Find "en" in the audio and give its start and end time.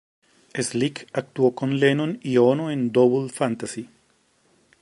2.71-2.91